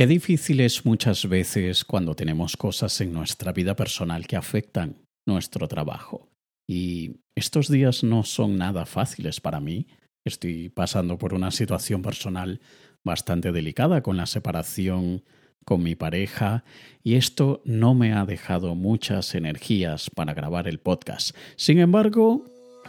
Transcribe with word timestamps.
Qué 0.00 0.06
difícil 0.06 0.60
es 0.60 0.86
muchas 0.86 1.28
veces 1.28 1.84
cuando 1.84 2.14
tenemos 2.14 2.56
cosas 2.56 2.98
en 3.02 3.12
nuestra 3.12 3.52
vida 3.52 3.76
personal 3.76 4.26
que 4.26 4.36
afectan 4.36 4.96
nuestro 5.26 5.68
trabajo. 5.68 6.26
Y 6.66 7.16
estos 7.34 7.68
días 7.68 8.02
no 8.02 8.24
son 8.24 8.56
nada 8.56 8.86
fáciles 8.86 9.42
para 9.42 9.60
mí. 9.60 9.88
Estoy 10.24 10.70
pasando 10.70 11.18
por 11.18 11.34
una 11.34 11.50
situación 11.50 12.00
personal 12.00 12.62
bastante 13.04 13.52
delicada 13.52 14.02
con 14.02 14.16
la 14.16 14.24
separación 14.24 15.22
con 15.66 15.82
mi 15.82 15.96
pareja 15.96 16.64
y 17.04 17.16
esto 17.16 17.60
no 17.66 17.92
me 17.94 18.14
ha 18.14 18.24
dejado 18.24 18.74
muchas 18.74 19.34
energías 19.34 20.08
para 20.08 20.32
grabar 20.32 20.66
el 20.66 20.80
podcast. 20.80 21.36
Sin 21.56 21.78
embargo, 21.78 22.46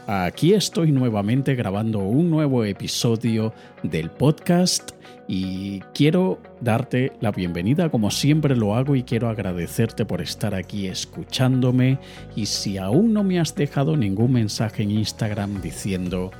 aquí 0.07 0.53
estoy 0.53 0.91
nuevamente 0.91 1.55
grabando 1.55 1.99
un 1.99 2.29
nuevo 2.29 2.63
episodio 2.63 3.53
del 3.83 4.09
podcast 4.09 4.91
y 5.27 5.79
quiero 5.93 6.39
darte 6.59 7.13
la 7.21 7.31
bienvenida 7.31 7.89
como 7.89 8.11
siempre 8.11 8.55
lo 8.55 8.75
hago 8.75 8.95
y 8.95 9.03
quiero 9.03 9.29
agradecerte 9.29 10.05
por 10.05 10.21
estar 10.21 10.55
aquí 10.55 10.87
escuchándome. 10.87 11.99
Y 12.35 12.47
si 12.47 12.77
aún 12.77 13.13
no 13.13 13.23
me 13.23 13.39
has 13.39 13.55
dejado 13.55 13.95
ningún 13.95 14.33
mensaje 14.33 14.83
en 14.83 14.91
Instagram 14.91 15.61
diciendo 15.61 16.31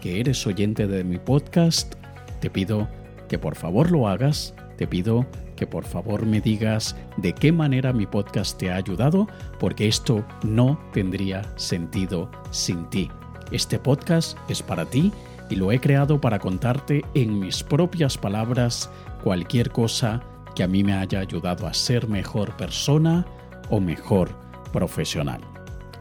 que 0.00 0.20
eres 0.20 0.46
oyente 0.46 0.86
de 0.86 1.04
mi 1.04 1.18
podcast, 1.18 1.94
te 2.40 2.50
pido 2.50 2.88
que 3.28 3.38
por 3.38 3.56
favor 3.56 3.90
lo 3.90 4.08
hagas, 4.08 4.54
te 4.78 4.86
pido 4.86 5.26
que 5.56 5.66
por 5.66 5.84
favor 5.84 6.24
me 6.24 6.40
digas 6.40 6.96
de 7.16 7.34
qué 7.34 7.52
manera 7.52 7.92
mi 7.92 8.06
podcast 8.06 8.56
te 8.58 8.70
ha 8.70 8.76
ayudado, 8.76 9.26
porque 9.58 9.88
esto 9.88 10.24
no 10.44 10.80
tendría 10.92 11.42
sentido 11.56 12.30
sin 12.50 12.88
ti. 12.88 13.10
Este 13.50 13.78
podcast 13.78 14.38
es 14.48 14.62
para 14.62 14.86
ti 14.86 15.12
y 15.50 15.56
lo 15.56 15.72
he 15.72 15.80
creado 15.80 16.20
para 16.20 16.38
contarte 16.38 17.04
en 17.14 17.40
mis 17.40 17.64
propias 17.64 18.16
palabras 18.16 18.88
cualquier 19.24 19.70
cosa 19.70 20.22
que 20.54 20.62
a 20.62 20.68
mí 20.68 20.84
me 20.84 20.94
haya 20.94 21.20
ayudado 21.20 21.66
a 21.66 21.74
ser 21.74 22.08
mejor 22.08 22.56
persona 22.56 23.26
o 23.70 23.80
mejor 23.80 24.30
profesional. 24.72 25.40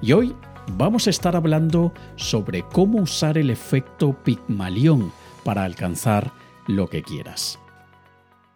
Y 0.01 0.11
hoy 0.11 0.35
vamos 0.73 1.07
a 1.07 1.09
estar 1.09 1.35
hablando 1.35 1.93
sobre 2.15 2.61
cómo 2.61 2.99
usar 2.99 3.39
el 3.39 3.49
efecto 3.49 4.13
Pigmalión 4.23 5.11
para 5.43 5.63
alcanzar 5.63 6.31
lo 6.67 6.87
que 6.87 7.01
quieras. 7.01 7.59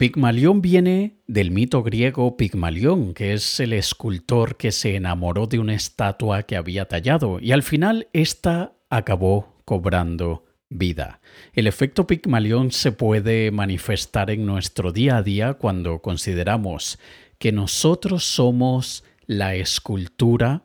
Pigmalión 0.02 0.64
viene 0.64 1.22
del 1.28 1.52
mito 1.52 1.84
griego 1.84 2.36
Pigmalión, 2.36 3.14
que 3.14 3.34
es 3.34 3.60
el 3.60 3.72
escultor 3.72 4.58
que 4.58 4.72
se 4.72 4.96
enamoró 4.96 5.46
de 5.46 5.60
una 5.60 5.76
estatua 5.76 6.42
que 6.42 6.56
había 6.56 6.88
tallado 6.88 7.40
y 7.40 7.52
al 7.52 7.62
final 7.62 8.08
ésta 8.12 8.74
acabó 8.90 9.62
cobrando 9.64 10.46
vida. 10.70 11.22
El 11.54 11.68
efecto 11.68 12.08
Pigmalión 12.08 12.72
se 12.72 12.92
puede 12.92 13.52
manifestar 13.52 14.32
en 14.32 14.48
nuestro 14.48 14.92
día 14.92 15.18
a 15.18 15.22
día 15.22 15.54
cuando 15.54 16.02
consideramos 16.02 16.98
que 17.38 17.52
nosotros 17.52 18.24
somos 18.24 19.04
la 19.28 19.54
escultura 19.54 20.64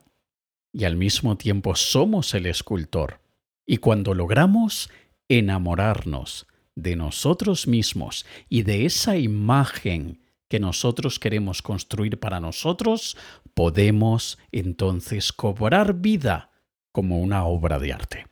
y 0.72 0.84
al 0.84 0.96
mismo 0.96 1.36
tiempo 1.36 1.74
somos 1.74 2.32
el 2.32 2.46
escultor. 2.46 3.20
Y 3.66 3.76
cuando 3.76 4.14
logramos 4.14 4.88
enamorarnos 5.28 6.46
de 6.76 6.94
nosotros 6.94 7.66
mismos 7.66 8.24
y 8.48 8.62
de 8.62 8.86
esa 8.86 9.16
imagen 9.16 10.20
que 10.48 10.60
nosotros 10.60 11.18
queremos 11.18 11.60
construir 11.60 12.20
para 12.20 12.38
nosotros, 12.38 13.16
podemos 13.54 14.38
entonces 14.52 15.32
cobrar 15.32 15.94
vida 15.94 16.50
como 16.92 17.20
una 17.20 17.44
obra 17.44 17.78
de 17.80 17.92
arte. 17.92 18.26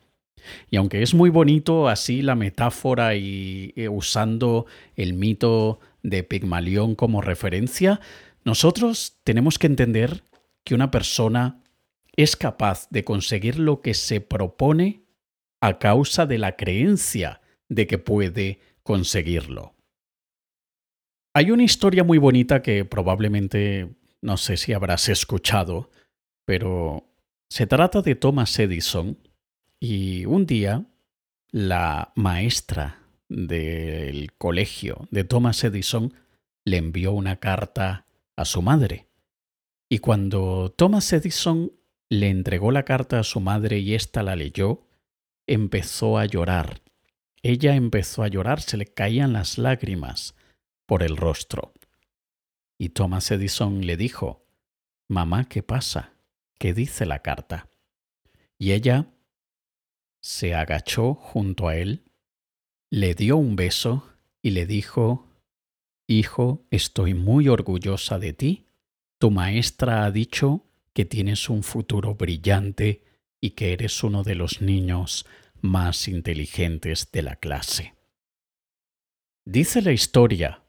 Y 0.69 0.77
aunque 0.77 1.01
es 1.01 1.13
muy 1.13 1.29
bonito 1.29 1.89
así 1.89 2.21
la 2.21 2.35
metáfora 2.35 3.15
y, 3.15 3.73
eh, 3.75 3.89
usando 3.89 4.67
el 4.95 5.13
mito 5.13 5.79
de 6.03 6.23
Pigmalión 6.23 6.95
como 6.95 7.21
referencia, 7.21 7.99
nosotros 8.43 9.17
tenemos 9.23 9.57
que 9.57 9.67
entender 9.67 10.23
que 10.63 10.75
una 10.75 10.91
persona 10.91 11.63
es 12.15 12.35
capaz 12.35 12.87
de 12.91 13.03
conseguir 13.03 13.59
lo 13.59 13.81
que 13.81 13.93
se 13.93 14.21
propone 14.21 15.01
a 15.61 15.79
causa 15.79 16.25
de 16.25 16.37
la 16.37 16.55
creencia 16.55 17.41
de 17.69 17.87
que 17.87 17.97
puede 17.97 18.59
conseguirlo. 18.83 19.73
Hay 21.33 21.51
una 21.51 21.63
historia 21.63 22.03
muy 22.03 22.17
bonita 22.17 22.61
que 22.61 22.85
probablemente 22.85 23.95
no 24.21 24.37
sé 24.37 24.57
si 24.57 24.73
habrás 24.73 25.09
escuchado, 25.09 25.91
pero 26.45 27.07
se 27.49 27.67
trata 27.67 28.01
de 28.01 28.15
Thomas 28.15 28.57
Edison, 28.57 29.17
y 29.79 30.25
un 30.25 30.45
día, 30.45 30.85
la 31.51 32.11
maestra 32.15 32.99
del 33.29 34.33
colegio 34.33 35.07
de 35.11 35.23
Thomas 35.23 35.63
Edison 35.63 36.13
le 36.63 36.77
envió 36.77 37.11
una 37.11 37.39
carta 37.39 38.07
a 38.35 38.45
su 38.45 38.61
madre. 38.61 39.07
Y 39.89 39.99
cuando 39.99 40.73
Thomas 40.75 41.11
Edison 41.13 41.71
le 42.09 42.29
entregó 42.29 42.71
la 42.71 42.83
carta 42.83 43.19
a 43.19 43.23
su 43.23 43.39
madre 43.39 43.79
y 43.79 43.93
ésta 43.93 44.23
la 44.23 44.35
leyó, 44.35 44.87
empezó 45.47 46.17
a 46.17 46.25
llorar. 46.25 46.81
Ella 47.47 47.75
empezó 47.75 48.23
a 48.23 48.27
llorar, 48.27 48.59
se 48.59 48.75
le 48.75 48.87
caían 48.87 49.33
las 49.33 49.59
lágrimas 49.59 50.33
por 50.87 51.03
el 51.03 51.15
rostro. 51.15 51.73
Y 52.79 52.89
Thomas 52.89 53.29
Edison 53.29 53.85
le 53.85 53.97
dijo, 53.97 54.47
Mamá, 55.07 55.47
¿qué 55.47 55.61
pasa? 55.61 56.13
¿Qué 56.57 56.73
dice 56.73 57.05
la 57.05 57.19
carta? 57.19 57.69
Y 58.57 58.71
ella 58.71 59.13
se 60.23 60.55
agachó 60.55 61.13
junto 61.13 61.67
a 61.67 61.75
él, 61.75 62.05
le 62.89 63.13
dio 63.13 63.37
un 63.37 63.55
beso 63.55 64.09
y 64.41 64.49
le 64.49 64.65
dijo, 64.65 65.27
Hijo, 66.07 66.65
estoy 66.71 67.13
muy 67.13 67.47
orgullosa 67.47 68.17
de 68.17 68.33
ti. 68.33 68.65
Tu 69.19 69.29
maestra 69.29 70.03
ha 70.03 70.09
dicho 70.09 70.65
que 70.93 71.05
tienes 71.05 71.47
un 71.47 71.61
futuro 71.61 72.15
brillante 72.15 73.03
y 73.39 73.51
que 73.51 73.71
eres 73.71 74.03
uno 74.03 74.23
de 74.23 74.33
los 74.33 74.61
niños 74.61 75.27
más 75.65 76.07
inteligentes 76.07 77.11
de 77.11 77.21
la 77.21 77.35
clase. 77.35 77.95
Dice 79.45 79.81
la 79.81 79.91
historia 79.91 80.63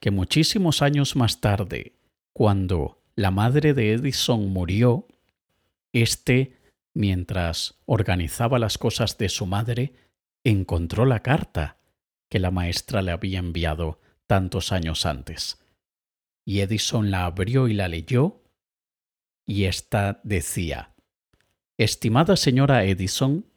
que 0.00 0.10
muchísimos 0.10 0.82
años 0.82 1.16
más 1.16 1.40
tarde, 1.40 1.94
cuando 2.32 3.02
la 3.14 3.30
madre 3.30 3.74
de 3.74 3.92
Edison 3.92 4.48
murió, 4.48 5.06
éste 5.92 6.56
mientras 6.94 7.78
organizaba 7.86 8.58
las 8.58 8.78
cosas 8.78 9.18
de 9.18 9.28
su 9.28 9.46
madre, 9.46 9.94
encontró 10.42 11.04
la 11.04 11.20
carta 11.20 11.78
que 12.30 12.38
la 12.38 12.50
maestra 12.50 13.02
le 13.02 13.12
había 13.12 13.38
enviado 13.38 14.00
tantos 14.26 14.72
años 14.72 15.06
antes. 15.06 15.58
Y 16.44 16.60
Edison 16.60 17.10
la 17.10 17.26
abrió 17.26 17.68
y 17.68 17.74
la 17.74 17.88
leyó, 17.88 18.42
y 19.46 19.64
ésta 19.64 20.20
decía 20.24 20.94
Estimada 21.76 22.36
señora 22.36 22.84
Edison, 22.84 23.49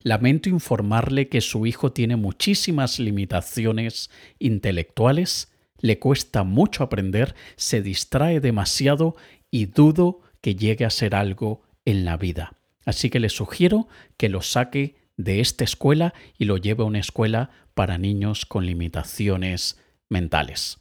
lamento 0.00 0.48
informarle 0.48 1.28
que 1.28 1.40
su 1.40 1.66
hijo 1.66 1.92
tiene 1.92 2.16
muchísimas 2.16 2.98
limitaciones 2.98 4.10
intelectuales, 4.38 5.52
le 5.78 5.98
cuesta 5.98 6.42
mucho 6.42 6.84
aprender, 6.84 7.34
se 7.56 7.82
distrae 7.82 8.40
demasiado 8.40 9.16
y 9.50 9.66
dudo 9.66 10.20
que 10.40 10.54
llegue 10.54 10.84
a 10.84 10.90
ser 10.90 11.14
algo 11.14 11.62
en 11.84 12.04
la 12.04 12.16
vida. 12.16 12.56
Así 12.84 13.10
que 13.10 13.20
le 13.20 13.28
sugiero 13.28 13.88
que 14.16 14.28
lo 14.28 14.42
saque 14.42 14.96
de 15.16 15.40
esta 15.40 15.64
escuela 15.64 16.14
y 16.38 16.44
lo 16.44 16.56
lleve 16.56 16.82
a 16.82 16.86
una 16.86 17.00
escuela 17.00 17.50
para 17.74 17.98
niños 17.98 18.46
con 18.46 18.64
limitaciones 18.64 19.80
mentales. 20.08 20.78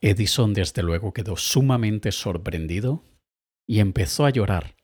Edison 0.00 0.54
desde 0.54 0.82
luego 0.82 1.12
quedó 1.12 1.36
sumamente 1.36 2.10
sorprendido 2.10 3.04
y 3.66 3.78
empezó 3.78 4.26
a 4.26 4.30
llorar. 4.30 4.76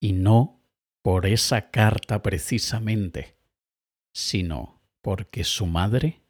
Y 0.00 0.12
no 0.12 0.55
por 1.06 1.24
esa 1.24 1.70
carta 1.70 2.20
precisamente, 2.20 3.36
sino 4.12 4.82
porque 5.02 5.44
su 5.44 5.64
madre 5.64 6.20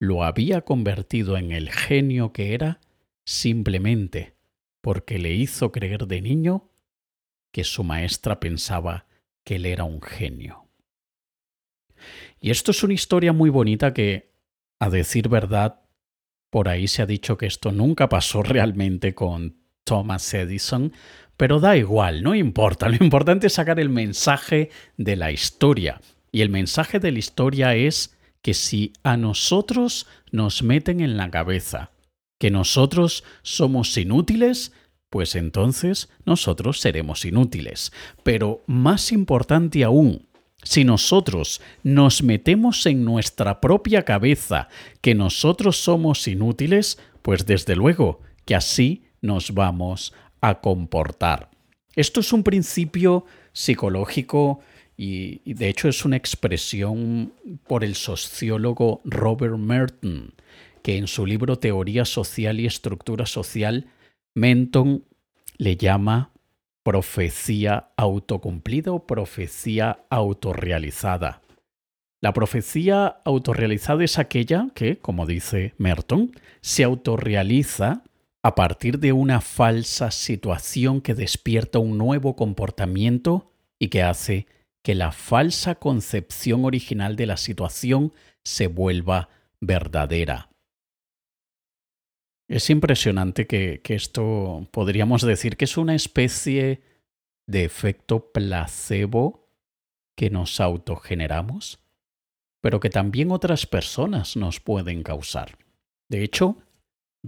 lo 0.00 0.24
había 0.24 0.62
convertido 0.62 1.36
en 1.36 1.52
el 1.52 1.70
genio 1.70 2.32
que 2.32 2.52
era 2.52 2.80
simplemente 3.24 4.34
porque 4.80 5.20
le 5.20 5.34
hizo 5.34 5.70
creer 5.70 6.08
de 6.08 6.20
niño 6.20 6.68
que 7.52 7.62
su 7.62 7.84
maestra 7.84 8.40
pensaba 8.40 9.06
que 9.44 9.54
él 9.54 9.66
era 9.66 9.84
un 9.84 10.02
genio. 10.02 10.66
Y 12.40 12.50
esto 12.50 12.72
es 12.72 12.82
una 12.82 12.94
historia 12.94 13.32
muy 13.32 13.50
bonita 13.50 13.94
que, 13.94 14.32
a 14.80 14.90
decir 14.90 15.28
verdad, 15.28 15.82
por 16.50 16.68
ahí 16.68 16.88
se 16.88 17.02
ha 17.02 17.06
dicho 17.06 17.38
que 17.38 17.46
esto 17.46 17.70
nunca 17.70 18.08
pasó 18.08 18.42
realmente 18.42 19.14
con 19.14 19.62
Thomas 19.84 20.34
Edison, 20.34 20.92
pero 21.38 21.60
da 21.60 21.76
igual, 21.76 22.22
no 22.22 22.34
importa, 22.34 22.88
lo 22.90 23.02
importante 23.02 23.46
es 23.46 23.54
sacar 23.54 23.80
el 23.80 23.88
mensaje 23.88 24.70
de 24.98 25.16
la 25.16 25.32
historia. 25.32 26.00
Y 26.30 26.42
el 26.42 26.50
mensaje 26.50 26.98
de 26.98 27.12
la 27.12 27.20
historia 27.20 27.74
es 27.74 28.18
que 28.42 28.52
si 28.52 28.92
a 29.04 29.16
nosotros 29.16 30.06
nos 30.32 30.62
meten 30.62 31.00
en 31.00 31.16
la 31.16 31.30
cabeza 31.30 31.92
que 32.38 32.50
nosotros 32.50 33.24
somos 33.42 33.96
inútiles, 33.96 34.72
pues 35.10 35.36
entonces 35.36 36.08
nosotros 36.26 36.80
seremos 36.80 37.24
inútiles. 37.24 37.92
Pero 38.24 38.62
más 38.66 39.12
importante 39.12 39.84
aún, 39.84 40.28
Si 40.64 40.84
nosotros 40.84 41.60
nos 41.84 42.22
metemos 42.22 42.84
en 42.86 43.04
nuestra 43.04 43.60
propia 43.60 44.04
cabeza 44.04 44.68
que 45.00 45.14
nosotros 45.14 45.76
somos 45.76 46.26
inútiles, 46.26 46.98
pues 47.22 47.46
desde 47.46 47.76
luego 47.76 48.20
que 48.44 48.56
así 48.56 49.04
nos 49.20 49.54
vamos 49.54 50.12
a 50.40 50.60
comportar. 50.60 51.50
Esto 51.94 52.20
es 52.20 52.32
un 52.32 52.42
principio 52.42 53.24
psicológico 53.52 54.60
y, 54.96 55.52
de 55.52 55.68
hecho 55.68 55.88
es 55.88 56.04
una 56.04 56.16
expresión 56.16 57.32
por 57.66 57.84
el 57.84 57.94
sociólogo 57.94 59.00
Robert 59.04 59.56
Merton, 59.56 60.34
que 60.82 60.96
en 60.96 61.06
su 61.06 61.26
libro 61.26 61.58
Teoría 61.58 62.04
Social 62.04 62.60
y 62.60 62.66
Estructura 62.66 63.26
Social, 63.26 63.86
Menton 64.34 65.04
le 65.56 65.76
llama 65.76 66.30
profecía 66.82 67.88
autocumplida 67.96 68.92
o 68.92 69.06
profecía 69.06 70.00
autorrealizada. 70.10 71.42
La 72.20 72.32
profecía 72.32 73.20
autorrealizada 73.24 74.02
es 74.04 74.18
aquella 74.18 74.68
que, 74.74 74.98
como 74.98 75.26
dice 75.26 75.74
Merton, 75.78 76.32
se 76.60 76.82
autorrealiza 76.82 78.02
a 78.48 78.54
partir 78.54 78.98
de 78.98 79.12
una 79.12 79.42
falsa 79.42 80.10
situación 80.10 81.02
que 81.02 81.14
despierta 81.14 81.78
un 81.78 81.98
nuevo 81.98 82.34
comportamiento 82.34 83.52
y 83.78 83.88
que 83.88 84.02
hace 84.02 84.46
que 84.82 84.94
la 84.94 85.12
falsa 85.12 85.74
concepción 85.74 86.64
original 86.64 87.14
de 87.14 87.26
la 87.26 87.36
situación 87.36 88.14
se 88.42 88.66
vuelva 88.66 89.28
verdadera. 89.60 90.48
Es 92.48 92.70
impresionante 92.70 93.46
que, 93.46 93.82
esto 93.84 94.66
podríamos 94.70 95.20
decir 95.20 95.58
que 95.58 95.66
es 95.66 95.76
una 95.76 95.94
especie 95.94 96.80
de 97.46 97.64
efecto 97.64 98.32
placebo 98.32 99.46
que 100.16 100.30
nos 100.30 100.58
autogeneramos, 100.58 101.80
pero 102.62 102.80
que 102.80 102.88
también 102.88 103.30
otras 103.30 103.66
personas 103.66 104.36
nos 104.36 104.58
pueden 104.58 105.02
causar. 105.02 105.58
De 106.08 106.24
hecho, 106.24 106.56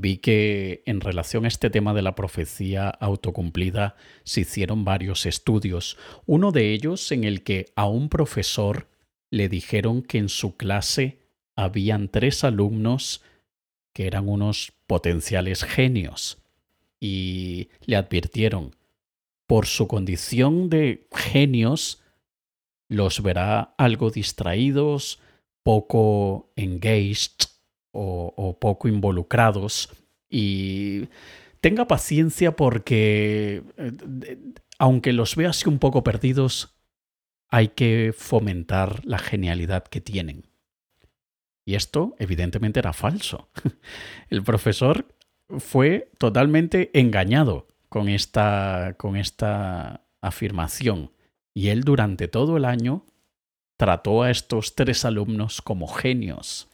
vi 0.01 0.19
que 0.19 0.83
en 0.87 1.01
relación 1.01 1.45
a 1.45 1.49
este 1.49 1.71
tema 1.71 1.95
de 1.95 2.03
la 2.03 2.15
profecía 2.15 2.89
autocumplida 2.89 3.97
se 4.25 4.43
hicieron 4.43 4.85
varios 4.85 5.27
estudios, 5.27 5.97
uno 6.27 6.53
de 6.53 6.73
ellos 6.73 7.13
en 7.13 7.25
el 7.25 7.43
que 7.43 7.67
a 7.77 7.87
un 7.87 8.09
profesor 8.09 8.89
le 9.31 9.49
dijeron 9.49 10.03
que 10.03 10.19
en 10.19 10.29
su 10.29 10.57
clase 10.57 11.19
habían 11.55 12.09
tres 12.09 12.43
alumnos 12.45 13.23
que 13.93 14.07
eran 14.07 14.29
unos 14.29 14.73
potenciales 14.87 15.65
genios 15.65 16.39
y 17.01 17.69
le 17.85 17.97
advirtieron, 17.97 18.77
por 19.47 19.67
su 19.67 19.89
condición 19.89 20.71
de 20.71 21.09
genios, 21.13 22.03
los 22.89 23.23
verá 23.23 23.75
algo 23.79 24.11
distraídos, 24.11 25.19
poco 25.63 26.53
engaged 26.57 27.49
o, 27.93 28.57
poco 28.61 28.89
involucrados 28.89 29.91
y 30.29 31.09
tenga 31.61 31.87
paciencia 31.87 32.57
porque 32.57 33.63
eh, 33.77 34.39
aunque 34.79 35.13
los 35.13 35.37
vea 35.37 35.51
así 35.51 35.69
un 35.69 35.79
poco 35.79 36.03
perdidos, 36.03 36.75
hay 37.51 37.69
que 37.69 38.15
fomentar 38.17 39.05
la 39.05 39.19
genialidad 39.19 39.85
que 39.85 40.01
tienen. 40.01 40.47
Y 41.67 41.75
esto 41.75 42.17
evidentemente 42.19 42.81
era 42.81 42.93
falso. 42.93 43.51
El 44.31 44.43
profesor 44.43 45.07
fue 45.59 46.11
totalmente 46.19 46.91
engañado 46.99 47.69
con 47.89 48.09
esta, 48.09 48.95
con 48.97 49.17
esta 49.17 50.05
afirmación. 50.21 51.13
Y 51.53 51.69
él 51.69 51.83
durante 51.83 52.29
todo 52.29 52.57
el 52.57 52.65
año 52.65 53.05
trató 53.77 54.23
a 54.23 54.31
estos 54.31 54.77
tres 54.77 55.05
alumnos 55.05 55.61
como 55.61 55.89
genios. 55.89 56.69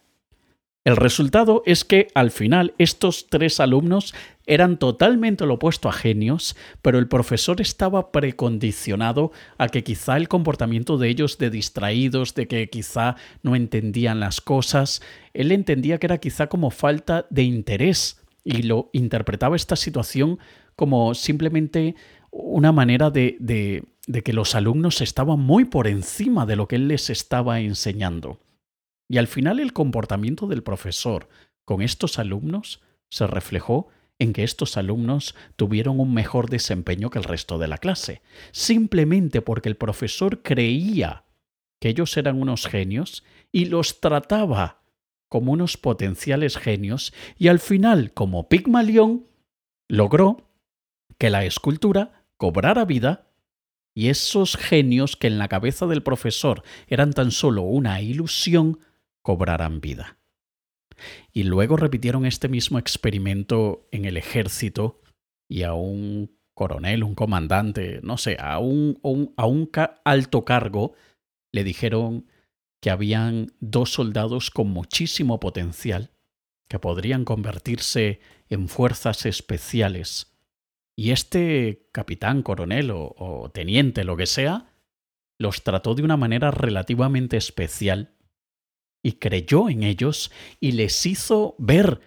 El 0.86 0.94
resultado 0.94 1.64
es 1.66 1.84
que 1.84 2.06
al 2.14 2.30
final 2.30 2.72
estos 2.78 3.26
tres 3.28 3.58
alumnos 3.58 4.14
eran 4.46 4.78
totalmente 4.78 5.44
lo 5.44 5.54
opuesto 5.54 5.88
a 5.88 5.92
genios, 5.92 6.54
pero 6.80 7.00
el 7.00 7.08
profesor 7.08 7.60
estaba 7.60 8.12
precondicionado 8.12 9.32
a 9.58 9.66
que 9.66 9.82
quizá 9.82 10.16
el 10.16 10.28
comportamiento 10.28 10.96
de 10.96 11.08
ellos 11.08 11.38
de 11.38 11.50
distraídos, 11.50 12.36
de 12.36 12.46
que 12.46 12.70
quizá 12.70 13.16
no 13.42 13.56
entendían 13.56 14.20
las 14.20 14.40
cosas, 14.40 15.02
él 15.34 15.50
entendía 15.50 15.98
que 15.98 16.06
era 16.06 16.18
quizá 16.18 16.46
como 16.46 16.70
falta 16.70 17.26
de 17.30 17.42
interés 17.42 18.22
y 18.44 18.62
lo 18.62 18.88
interpretaba 18.92 19.56
esta 19.56 19.74
situación 19.74 20.38
como 20.76 21.14
simplemente 21.14 21.96
una 22.30 22.70
manera 22.70 23.10
de, 23.10 23.82
que 24.24 24.32
los 24.32 24.54
alumnos 24.54 25.00
estaban 25.00 25.40
muy 25.40 25.64
por 25.64 25.88
encima 25.88 26.46
de 26.46 26.54
lo 26.54 26.68
que 26.68 26.76
él 26.76 26.86
les 26.86 27.10
estaba 27.10 27.58
enseñando. 27.58 28.38
Y 29.08 29.18
al 29.18 29.26
final 29.26 29.60
el 29.60 29.72
comportamiento 29.72 30.46
del 30.46 30.62
profesor 30.62 31.28
con 31.64 31.82
estos 31.82 32.18
alumnos 32.18 32.82
se 33.08 33.26
reflejó 33.26 33.88
en 34.18 34.32
que 34.32 34.44
estos 34.44 34.76
alumnos 34.76 35.34
tuvieron 35.56 36.00
un 36.00 36.14
mejor 36.14 36.48
desempeño 36.48 37.10
que 37.10 37.18
el 37.18 37.24
resto 37.24 37.58
de 37.58 37.68
la 37.68 37.78
clase, 37.78 38.22
simplemente 38.52 39.42
porque 39.42 39.68
el 39.68 39.76
profesor 39.76 40.42
creía 40.42 41.24
que 41.80 41.90
ellos 41.90 42.16
eran 42.16 42.40
unos 42.40 42.66
genios 42.66 43.24
y 43.52 43.66
los 43.66 44.00
trataba 44.00 44.82
como 45.28 45.52
unos 45.52 45.76
potenciales 45.76 46.56
genios 46.56 47.12
y 47.36 47.48
al 47.48 47.58
final, 47.58 48.12
como 48.12 48.48
Pigmalión, 48.48 49.26
logró 49.88 50.48
que 51.18 51.30
la 51.30 51.44
escultura 51.44 52.24
cobrara 52.36 52.84
vida 52.84 53.28
y 53.94 54.08
esos 54.08 54.56
genios 54.56 55.16
que 55.16 55.26
en 55.26 55.38
la 55.38 55.48
cabeza 55.48 55.86
del 55.86 56.02
profesor 56.02 56.62
eran 56.86 57.12
tan 57.12 57.30
solo 57.30 57.62
una 57.62 58.00
ilusión 58.00 58.78
cobrarán 59.26 59.80
vida. 59.80 60.20
Y 61.32 61.42
luego 61.42 61.76
repitieron 61.76 62.26
este 62.26 62.48
mismo 62.48 62.78
experimento 62.78 63.88
en 63.90 64.04
el 64.04 64.16
ejército 64.16 65.00
y 65.48 65.64
a 65.64 65.74
un 65.74 66.38
coronel, 66.54 67.02
un 67.02 67.16
comandante, 67.16 67.98
no 68.04 68.18
sé, 68.18 68.36
a 68.38 68.60
un, 68.60 69.00
a 69.36 69.46
un 69.46 69.68
alto 70.04 70.44
cargo 70.44 70.94
le 71.50 71.64
dijeron 71.64 72.26
que 72.80 72.90
habían 72.90 73.48
dos 73.58 73.94
soldados 73.94 74.52
con 74.52 74.68
muchísimo 74.68 75.40
potencial 75.40 76.12
que 76.68 76.78
podrían 76.78 77.24
convertirse 77.24 78.20
en 78.48 78.68
fuerzas 78.68 79.26
especiales. 79.26 80.38
Y 80.94 81.10
este 81.10 81.88
capitán, 81.90 82.42
coronel 82.42 82.92
o, 82.92 83.50
teniente, 83.52 84.04
lo 84.04 84.16
que 84.16 84.26
sea, 84.26 84.72
los 85.36 85.64
trató 85.64 85.96
de 85.96 86.04
una 86.04 86.16
manera 86.16 86.52
relativamente 86.52 87.36
especial 87.36 88.15
y 89.02 89.12
creyó 89.12 89.68
en 89.68 89.82
ellos 89.82 90.30
y 90.60 90.72
les 90.72 91.06
hizo 91.06 91.54
ver 91.58 92.00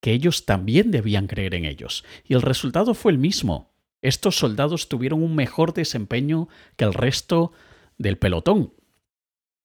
que 0.00 0.12
ellos 0.12 0.44
también 0.44 0.90
debían 0.90 1.28
creer 1.28 1.54
en 1.54 1.64
ellos. 1.64 2.04
Y 2.24 2.34
el 2.34 2.42
resultado 2.42 2.94
fue 2.94 3.12
el 3.12 3.18
mismo. 3.18 3.72
Estos 4.02 4.36
soldados 4.36 4.88
tuvieron 4.88 5.22
un 5.22 5.36
mejor 5.36 5.72
desempeño 5.72 6.48
que 6.76 6.84
el 6.84 6.92
resto 6.92 7.52
del 7.98 8.18
pelotón. 8.18 8.74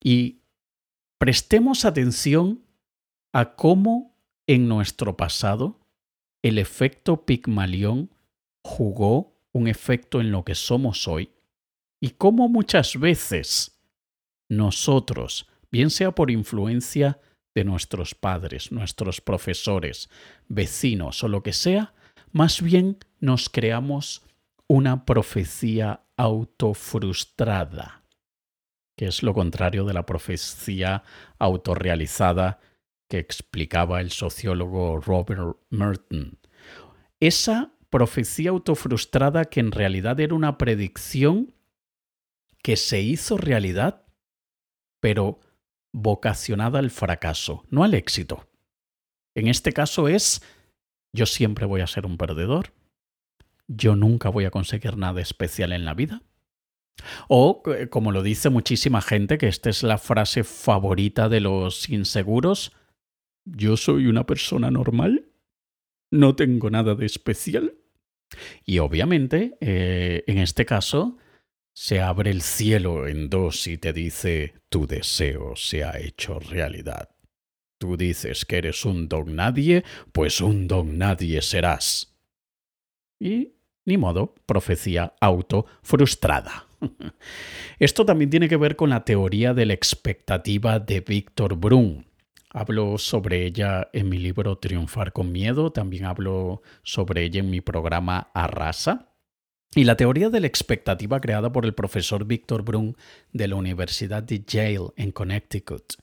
Y 0.04 0.42
prestemos 1.18 1.86
atención 1.86 2.64
a 3.34 3.56
cómo 3.56 4.16
en 4.46 4.68
nuestro 4.68 5.18
pasado 5.18 5.80
el 6.44 6.60
efecto 6.60 7.26
Pigmalión 7.26 8.12
jugó 8.64 9.36
un 9.52 9.68
efecto 9.68 10.22
en 10.22 10.32
lo 10.32 10.46
que 10.46 10.56
somos 10.56 11.08
hoy 11.08 11.32
y 12.00 12.12
cómo 12.12 12.48
muchas 12.48 13.00
veces 13.00 13.80
nosotros 14.50 15.48
bien 15.72 15.90
sea 15.90 16.12
por 16.12 16.32
influencia 16.32 17.20
de 17.56 17.64
nuestros 17.64 18.14
padres, 18.14 18.72
nuestros 18.72 19.22
profesores, 19.22 20.10
vecinos 20.48 21.24
o 21.24 21.28
lo 21.28 21.42
que 21.42 21.54
sea, 21.54 21.94
más 22.32 22.62
bien 22.62 23.00
nos 23.20 23.50
creamos 23.50 24.24
una 24.68 25.06
profecía 25.06 26.02
autofrustrada, 26.18 28.04
que 28.96 29.06
es 29.06 29.24
lo 29.24 29.34
contrario 29.34 29.86
de 29.86 29.94
la 29.94 30.06
profecía 30.06 31.04
autorrealizada 31.40 32.60
que 33.08 33.20
explicaba 33.20 34.02
el 34.02 34.12
sociólogo 34.12 35.00
Robert 35.00 35.58
Merton. 35.70 36.38
Esa 37.20 37.72
profecía 37.90 38.50
autofrustrada 38.50 39.46
que 39.46 39.62
en 39.62 39.72
realidad 39.72 40.20
era 40.20 40.36
una 40.36 40.58
predicción 40.58 41.54
que 42.62 42.76
se 42.76 43.02
hizo 43.02 43.38
realidad, 43.38 44.04
pero 45.00 45.40
vocacionada 45.94 46.80
al 46.80 46.92
fracaso, 46.92 47.66
no 47.70 47.84
al 47.84 47.94
éxito. 47.94 48.48
En 49.36 49.48
este 49.48 49.74
caso 49.74 50.08
es, 50.08 50.42
yo 51.14 51.26
siempre 51.26 51.66
voy 51.66 51.82
a 51.82 51.88
ser 51.88 52.06
un 52.06 52.18
perdedor, 52.18 52.74
yo 53.68 53.96
nunca 53.96 54.30
voy 54.30 54.46
a 54.46 54.52
conseguir 54.52 54.98
nada 54.98 55.22
especial 55.22 55.72
en 55.72 55.86
la 55.86 55.94
vida. 55.94 56.22
O, 57.28 57.62
eh, 57.68 57.90
como 57.90 58.12
lo 58.12 58.24
dice 58.24 58.50
muchísima 58.50 59.02
gente, 59.02 59.38
que 59.38 59.48
esta 59.48 59.70
es 59.70 59.84
la 59.84 59.98
frase 59.98 60.44
favorita 60.44 61.30
de 61.30 61.42
los 61.42 61.90
inseguros, 61.90 62.72
yo 63.46 63.78
soy 63.78 64.08
una 64.08 64.26
persona 64.26 64.72
normal, 64.72 65.30
no 66.12 66.36
tengo 66.36 66.70
nada 66.70 66.96
de 66.96 67.06
especial. 67.06 67.76
Y 68.66 68.80
obviamente, 68.80 69.58
eh, 69.62 70.24
en 70.28 70.40
este 70.40 70.66
caso, 70.66 71.18
se 71.80 72.02
abre 72.02 72.32
el 72.32 72.42
cielo 72.42 73.08
en 73.08 73.30
dos 73.30 73.68
y 73.68 73.78
te 73.78 73.94
dice 73.94 74.56
tu 74.68 74.88
deseo 74.88 75.56
se 75.56 75.84
ha 75.84 76.00
hecho 76.00 76.40
realidad. 76.40 77.10
Tú 77.78 77.96
dices 77.96 78.46
que 78.46 78.58
eres 78.58 78.84
un 78.84 79.08
don 79.08 79.36
nadie, 79.36 79.84
pues 80.12 80.42
un 80.42 80.68
don 80.68 80.98
nadie 80.98 81.40
serás. 81.44 82.18
Y 83.20 83.54
ni 83.86 83.96
modo, 83.96 84.34
profecía 84.48 85.14
auto 85.22 85.68
frustrada. 85.84 86.66
Esto 87.80 88.06
también 88.06 88.32
tiene 88.32 88.50
que 88.50 88.58
ver 88.58 88.76
con 88.76 88.90
la 88.90 89.06
teoría 89.06 89.54
de 89.54 89.68
la 89.68 89.74
expectativa 89.74 90.80
de 90.80 91.02
Víctor 91.02 91.58
Brun. 91.58 92.08
Hablo 92.50 92.98
sobre 92.98 93.46
ella 93.46 93.88
en 93.94 94.10
mi 94.10 94.18
libro 94.18 94.58
Triunfar 94.58 95.14
con 95.14 95.32
Miedo, 95.32 95.72
también 95.72 96.06
hablo 96.06 96.64
sobre 96.82 97.24
ella 97.24 97.42
en 97.42 97.52
mi 97.52 97.62
programa 97.62 98.32
Arrasa. 98.34 99.14
Y 99.76 99.84
la 99.84 99.98
teoría 99.98 100.30
de 100.30 100.40
la 100.40 100.48
expectativa 100.48 101.20
creada 101.20 101.52
por 101.52 101.66
el 101.66 101.74
profesor 101.74 102.26
Víctor 102.26 102.64
Brun 102.64 102.96
de 103.34 103.48
la 103.48 103.56
Universidad 103.56 104.24
de 104.24 104.44
Yale 104.46 104.92
en 104.96 105.12
Connecticut 105.12 105.94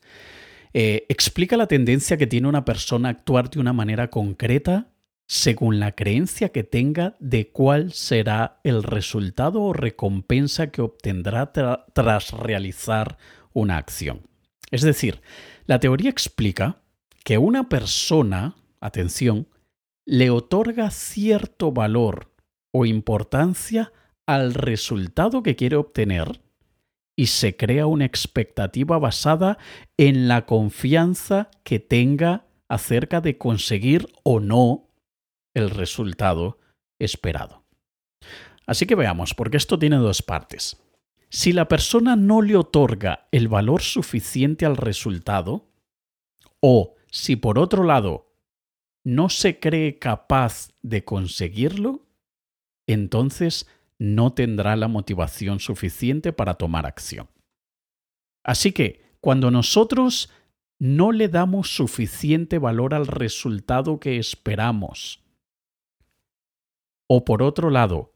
eh, 0.76 1.06
explica 1.08 1.56
la 1.56 1.68
tendencia 1.68 2.16
que 2.16 2.26
tiene 2.26 2.48
una 2.48 2.64
persona 2.64 3.08
a 3.08 3.12
actuar 3.12 3.48
de 3.48 3.60
una 3.60 3.72
manera 3.72 4.10
concreta 4.10 4.88
según 5.26 5.80
la 5.80 5.92
creencia 5.92 6.50
que 6.50 6.64
tenga 6.64 7.16
de 7.20 7.48
cuál 7.48 7.92
será 7.92 8.60
el 8.64 8.82
resultado 8.82 9.62
o 9.62 9.72
recompensa 9.72 10.70
que 10.70 10.82
obtendrá 10.82 11.52
tras 11.52 12.32
realizar 12.32 13.16
una 13.52 13.78
acción. 13.78 14.22
Es 14.70 14.82
decir, 14.82 15.22
la 15.66 15.78
teoría 15.78 16.10
explica 16.10 16.82
que 17.24 17.38
una 17.38 17.68
persona, 17.68 18.56
atención, 18.80 19.48
le 20.04 20.28
otorga 20.28 20.90
cierto 20.90 21.72
valor 21.72 22.33
o 22.74 22.86
importancia 22.86 23.92
al 24.26 24.52
resultado 24.52 25.44
que 25.44 25.54
quiere 25.54 25.76
obtener 25.76 26.40
y 27.16 27.26
se 27.26 27.56
crea 27.56 27.86
una 27.86 28.04
expectativa 28.04 28.98
basada 28.98 29.58
en 29.96 30.26
la 30.26 30.44
confianza 30.44 31.50
que 31.62 31.78
tenga 31.78 32.46
acerca 32.68 33.20
de 33.20 33.38
conseguir 33.38 34.08
o 34.24 34.40
no 34.40 34.88
el 35.54 35.70
resultado 35.70 36.58
esperado. 36.98 37.64
Así 38.66 38.86
que 38.86 38.96
veamos, 38.96 39.34
porque 39.34 39.58
esto 39.58 39.78
tiene 39.78 39.96
dos 39.96 40.22
partes. 40.22 40.82
Si 41.30 41.52
la 41.52 41.68
persona 41.68 42.16
no 42.16 42.42
le 42.42 42.56
otorga 42.56 43.28
el 43.30 43.46
valor 43.46 43.82
suficiente 43.82 44.66
al 44.66 44.76
resultado, 44.76 45.68
o 46.60 46.96
si 47.10 47.36
por 47.36 47.60
otro 47.60 47.84
lado 47.84 48.32
no 49.04 49.28
se 49.28 49.60
cree 49.60 50.00
capaz 50.00 50.70
de 50.82 51.04
conseguirlo, 51.04 52.03
entonces 52.86 53.68
no 53.98 54.32
tendrá 54.32 54.76
la 54.76 54.88
motivación 54.88 55.60
suficiente 55.60 56.32
para 56.32 56.54
tomar 56.54 56.86
acción. 56.86 57.28
Así 58.44 58.72
que, 58.72 59.02
cuando 59.20 59.50
nosotros 59.50 60.30
no 60.78 61.12
le 61.12 61.28
damos 61.28 61.74
suficiente 61.74 62.58
valor 62.58 62.92
al 62.94 63.06
resultado 63.06 64.00
que 64.00 64.18
esperamos, 64.18 65.24
o 67.08 67.24
por 67.24 67.42
otro 67.42 67.70
lado, 67.70 68.14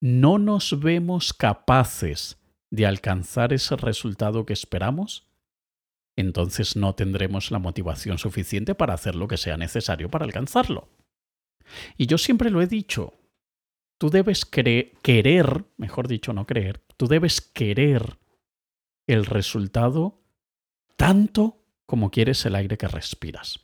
no 0.00 0.38
nos 0.38 0.78
vemos 0.80 1.32
capaces 1.32 2.38
de 2.70 2.86
alcanzar 2.86 3.52
ese 3.52 3.76
resultado 3.76 4.44
que 4.44 4.52
esperamos, 4.52 5.30
entonces 6.16 6.76
no 6.76 6.94
tendremos 6.94 7.50
la 7.50 7.58
motivación 7.58 8.18
suficiente 8.18 8.74
para 8.74 8.94
hacer 8.94 9.14
lo 9.14 9.28
que 9.28 9.36
sea 9.36 9.56
necesario 9.56 10.10
para 10.10 10.24
alcanzarlo. 10.24 10.88
Y 11.96 12.06
yo 12.06 12.18
siempre 12.18 12.50
lo 12.50 12.60
he 12.60 12.66
dicho, 12.66 13.14
tú 14.02 14.10
debes 14.10 14.44
querer, 14.44 15.64
mejor 15.76 16.08
dicho, 16.08 16.32
no 16.32 16.44
creer, 16.44 16.82
tú 16.96 17.06
debes 17.06 17.40
querer 17.40 18.18
el 19.06 19.24
resultado 19.26 20.24
tanto 20.96 21.62
como 21.86 22.10
quieres 22.10 22.44
el 22.44 22.56
aire 22.56 22.76
que 22.76 22.88
respiras. 22.88 23.60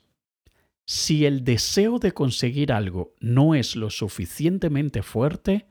Si 0.87 1.27
el 1.27 1.43
deseo 1.43 1.99
de 1.99 2.13
conseguir 2.13 2.73
algo 2.73 3.17
no 3.19 3.57
es 3.57 3.75
lo 3.75 3.91
suficientemente 3.91 5.03
fuerte, 5.03 5.67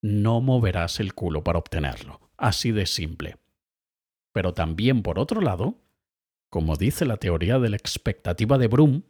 no 0.00 0.40
moverás 0.40 1.00
el 1.00 1.12
culo 1.12 1.44
para 1.44 1.58
obtenerlo. 1.58 2.30
Así 2.38 2.72
de 2.72 2.86
simple. 2.86 3.36
Pero 4.32 4.54
también, 4.54 5.02
por 5.02 5.18
otro 5.18 5.42
lado, 5.42 5.82
como 6.48 6.76
dice 6.76 7.04
la 7.04 7.18
teoría 7.18 7.58
de 7.58 7.68
la 7.68 7.76
expectativa 7.76 8.56
de 8.56 8.68
Brum, 8.68 9.02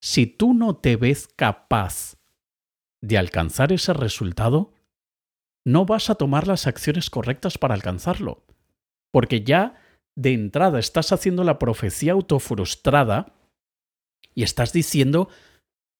si 0.00 0.28
tú 0.28 0.54
no 0.54 0.76
te 0.76 0.94
ves 0.94 1.26
capaz 1.26 2.15
de 3.02 3.18
alcanzar 3.18 3.72
ese 3.72 3.92
resultado, 3.92 4.72
no 5.64 5.84
vas 5.84 6.10
a 6.10 6.14
tomar 6.14 6.46
las 6.46 6.66
acciones 6.66 7.10
correctas 7.10 7.58
para 7.58 7.74
alcanzarlo. 7.74 8.44
Porque 9.12 9.42
ya 9.42 9.74
de 10.16 10.32
entrada 10.32 10.78
estás 10.78 11.12
haciendo 11.12 11.44
la 11.44 11.58
profecía 11.58 12.12
autofrustrada 12.12 13.34
y 14.34 14.42
estás 14.42 14.72
diciendo, 14.72 15.28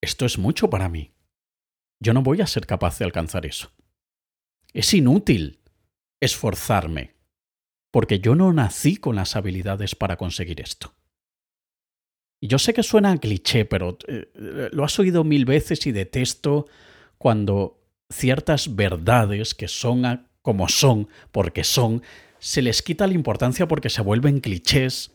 esto 0.02 0.24
es 0.24 0.38
mucho 0.38 0.70
para 0.70 0.88
mí. 0.88 1.12
Yo 2.00 2.12
no 2.12 2.22
voy 2.22 2.40
a 2.40 2.46
ser 2.46 2.66
capaz 2.66 2.98
de 2.98 3.06
alcanzar 3.06 3.46
eso. 3.46 3.72
Es 4.72 4.92
inútil 4.94 5.60
esforzarme, 6.20 7.14
porque 7.90 8.20
yo 8.20 8.34
no 8.34 8.52
nací 8.52 8.96
con 8.96 9.16
las 9.16 9.36
habilidades 9.36 9.94
para 9.94 10.16
conseguir 10.16 10.60
esto. 10.60 10.94
Y 12.40 12.48
yo 12.48 12.58
sé 12.58 12.74
que 12.74 12.82
suena 12.82 13.16
cliché, 13.18 13.64
pero 13.64 13.96
eh, 14.06 14.30
lo 14.72 14.84
has 14.84 14.98
oído 14.98 15.24
mil 15.24 15.46
veces 15.46 15.86
y 15.86 15.92
detesto 15.92 16.66
cuando 17.18 17.80
ciertas 18.10 18.74
verdades 18.76 19.54
que 19.54 19.68
son 19.68 20.26
como 20.42 20.68
son, 20.68 21.08
porque 21.32 21.64
son, 21.64 22.02
se 22.38 22.62
les 22.62 22.82
quita 22.82 23.06
la 23.06 23.14
importancia 23.14 23.66
porque 23.66 23.90
se 23.90 24.02
vuelven 24.02 24.40
clichés. 24.40 25.12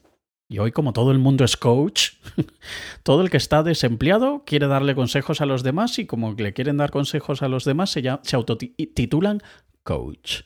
Y 0.50 0.60
hoy 0.60 0.74
como 0.74 0.92
todo 0.92 1.12
el 1.12 1.20
mundo 1.20 1.46
es 1.46 1.56
coach, 1.56 2.16
todo 3.04 3.22
el 3.22 3.30
que 3.30 3.38
está 3.38 3.64
desempleado 3.64 4.44
quiere 4.46 4.68
darle 4.68 4.96
consejos 4.96 5.40
a 5.40 5.46
los 5.46 5.64
demás 5.64 5.98
y 5.98 6.06
como 6.06 6.34
le 6.34 6.52
quieren 6.52 6.76
dar 6.76 6.92
consejos 6.92 7.42
a 7.42 7.48
los 7.48 7.64
demás 7.64 7.92
se, 7.92 8.04
se 8.24 8.36
autotitulan 8.36 9.40
coach. 9.84 10.42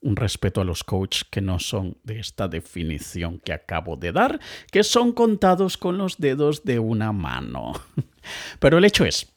Un 0.00 0.16
respeto 0.16 0.62
a 0.62 0.64
los 0.64 0.84
coaches 0.84 1.24
que 1.24 1.42
no 1.42 1.58
son 1.58 1.98
de 2.02 2.20
esta 2.20 2.48
definición 2.48 3.38
que 3.38 3.52
acabo 3.52 3.96
de 3.96 4.12
dar, 4.12 4.40
que 4.72 4.82
son 4.84 5.12
contados 5.12 5.76
con 5.76 5.98
los 5.98 6.16
dedos 6.16 6.64
de 6.64 6.78
una 6.78 7.12
mano. 7.12 7.72
Pero 8.58 8.78
el 8.78 8.86
hecho 8.86 9.04
es, 9.04 9.35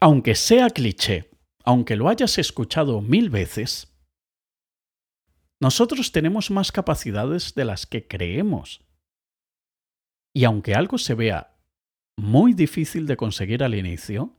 aunque 0.00 0.34
sea 0.34 0.70
cliché, 0.70 1.30
aunque 1.64 1.96
lo 1.96 2.08
hayas 2.08 2.38
escuchado 2.38 3.00
mil 3.00 3.30
veces, 3.30 3.92
nosotros 5.60 6.12
tenemos 6.12 6.50
más 6.50 6.70
capacidades 6.70 7.54
de 7.54 7.64
las 7.64 7.86
que 7.86 8.06
creemos. 8.06 8.82
Y 10.34 10.44
aunque 10.44 10.74
algo 10.74 10.98
se 10.98 11.14
vea 11.14 11.56
muy 12.16 12.52
difícil 12.52 13.06
de 13.06 13.16
conseguir 13.16 13.62
al 13.62 13.74
inicio, 13.74 14.36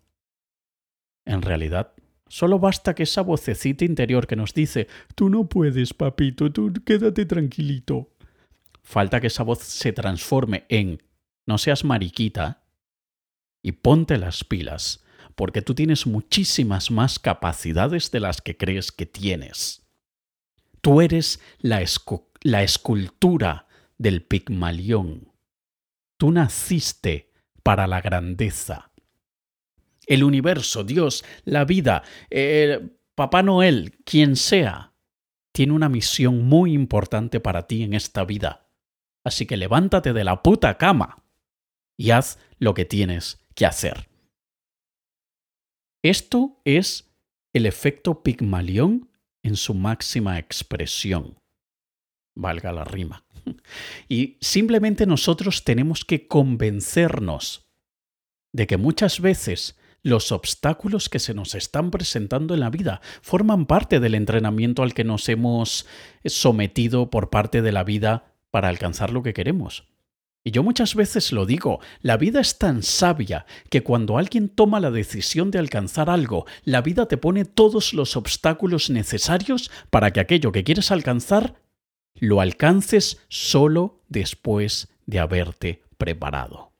en 1.25 1.41
realidad 1.41 1.93
solo 2.27 2.59
basta 2.59 2.93
que 2.93 3.03
esa 3.03 3.21
vocecita 3.21 3.85
interior 3.85 4.27
que 4.27 4.35
nos 4.35 4.53
dice, 4.53 4.87
tú 5.15 5.29
no 5.29 5.47
puedes, 5.47 5.93
papito, 5.93 6.51
tú 6.51 6.73
quédate 6.85 7.25
tranquilito. 7.25 8.13
Falta 8.83 9.19
que 9.19 9.27
esa 9.27 9.43
voz 9.43 9.59
se 9.59 9.91
transforme 9.91 10.65
en, 10.69 11.03
no 11.45 11.57
seas 11.57 11.83
mariquita, 11.83 12.63
y 13.63 13.71
ponte 13.73 14.17
las 14.17 14.43
pilas 14.43 15.03
porque 15.37 15.61
tú 15.61 15.75
tienes 15.75 16.07
muchísimas 16.07 16.89
más 16.89 17.19
capacidades 17.19 18.09
de 18.09 18.19
las 18.19 18.41
que 18.41 18.57
crees 18.57 18.91
que 18.91 19.05
tienes. 19.05 19.83
Tú 20.81 20.99
eres 20.99 21.39
la, 21.59 21.83
escultura 22.63 23.67
del 23.99 24.23
Pigmalión. 24.23 25.31
Tú 26.17 26.31
naciste 26.31 27.31
para 27.61 27.85
la 27.85 28.01
grandeza. 28.01 28.89
El 30.07 30.23
universo, 30.23 30.83
Dios, 30.83 31.23
la 31.45 31.65
vida, 31.65 32.01
Papá 33.13 33.43
Noel, 33.43 33.95
quien 34.05 34.37
sea, 34.37 34.93
tiene 35.51 35.73
una 35.73 35.87
misión 35.87 36.45
muy 36.45 36.73
importante 36.73 37.39
para 37.39 37.67
ti 37.67 37.83
en 37.83 37.93
esta 37.93 38.25
vida. 38.25 38.71
Así 39.23 39.45
que 39.45 39.55
levántate 39.55 40.13
de 40.13 40.23
la 40.23 40.41
puta 40.41 40.79
cama 40.79 41.23
y 41.95 42.09
haz 42.09 42.39
lo 42.57 42.73
que 42.73 42.85
tienes 42.85 43.45
que 43.53 43.67
hacer. 43.67 44.09
Esto 46.03 46.61
es 46.63 47.11
el 47.53 47.65
efecto 47.65 48.23
Pigmalión 48.23 49.09
en 49.43 49.55
su 49.55 49.73
máxima 49.73 50.37
expresión. 50.37 51.37
Valga 52.35 52.71
la 52.71 52.83
rima. 52.83 53.25
Y 54.09 54.37
simplemente 54.41 55.05
nosotros 55.05 55.63
tenemos 55.63 56.03
que 56.05 56.27
convencernos 56.27 57.65
de 58.53 58.67
que 58.67 58.77
muchas 58.77 59.19
veces 59.19 59.77
los 60.03 60.31
obstáculos 60.31 61.09
que 61.09 61.19
se 61.19 61.33
nos 61.33 61.55
están 61.55 61.91
presentando 61.91 62.53
en 62.53 62.61
la 62.61 62.69
vida 62.69 63.01
forman 63.21 63.65
parte 63.65 63.99
del 63.99 64.15
entrenamiento 64.15 64.83
al 64.83 64.93
que 64.93 65.03
nos 65.03 65.27
hemos 65.29 65.85
sometido 66.25 67.09
por 67.09 67.29
parte 67.29 67.61
de 67.61 67.71
la 67.71 67.83
vida 67.83 68.33
para 68.51 68.69
alcanzar 68.69 69.11
lo 69.11 69.23
que 69.23 69.33
queremos. 69.33 69.85
Y 70.47 70.51
yo 70.51 70.63
muchas 70.63 70.95
veces 70.95 71.33
lo 71.33 71.45
digo, 71.45 71.81
la 72.01 72.15
vida 72.15 72.39
es 72.39 72.57
tan 72.57 72.81
sabia 72.81 73.45
que 73.69 73.83
cuando 73.83 74.17
alguien 74.17 74.47
toma 74.47 74.79
la 74.79 74.91
decisión 74.91 75.51
de 75.51 75.59
alcanzar 75.59 76.09
algo, 76.09 76.45
la 76.63 76.81
vida 76.81 77.05
te 77.09 77.17
pone 77.17 77.43
todos 77.43 77.93
los 77.93 78.15
obstáculos 78.15 78.89
necesarios 78.89 79.69
para 79.89 80.11
que 80.11 80.21
aquello 80.21 80.53
que 80.53 80.63
quieres 80.63 80.89
alcanzar 80.89 81.55
lo 82.15 82.39
alcances 82.39 83.21
solo 83.27 83.99
después 84.07 84.87
de 85.05 85.19
haberte 85.19 85.83
preparado. 85.97 86.71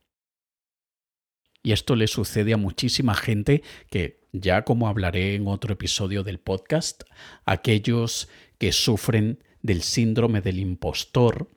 Y 1.61 1.73
esto 1.73 1.97
le 1.97 2.07
sucede 2.07 2.53
a 2.53 2.57
muchísima 2.57 3.15
gente 3.15 3.63
que, 3.89 4.29
ya 4.31 4.63
como 4.63 4.87
hablaré 4.87 5.35
en 5.35 5.45
otro 5.49 5.73
episodio 5.73 6.23
del 6.23 6.39
podcast, 6.39 7.03
aquellos 7.43 8.29
que 8.59 8.71
sufren 8.71 9.43
del 9.61 9.81
síndrome 9.81 10.39
del 10.39 10.59
impostor, 10.59 11.49